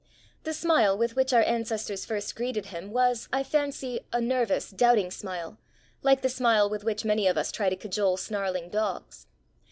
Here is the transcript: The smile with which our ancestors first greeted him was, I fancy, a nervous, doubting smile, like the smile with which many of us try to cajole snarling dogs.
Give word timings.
The 0.45 0.53
smile 0.55 0.97
with 0.97 1.15
which 1.15 1.31
our 1.31 1.43
ancestors 1.43 2.05
first 2.05 2.35
greeted 2.35 2.65
him 2.65 2.89
was, 2.91 3.29
I 3.31 3.43
fancy, 3.43 3.99
a 4.11 4.19
nervous, 4.19 4.71
doubting 4.71 5.11
smile, 5.11 5.59
like 6.01 6.23
the 6.23 6.27
smile 6.29 6.67
with 6.67 6.83
which 6.83 7.05
many 7.05 7.27
of 7.27 7.37
us 7.37 7.51
try 7.51 7.69
to 7.69 7.75
cajole 7.75 8.17
snarling 8.17 8.69
dogs. 8.69 9.27